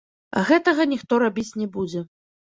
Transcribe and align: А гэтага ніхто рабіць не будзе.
А 0.39 0.41
гэтага 0.49 0.85
ніхто 0.93 1.19
рабіць 1.23 1.57
не 1.65 1.67
будзе. 1.75 2.01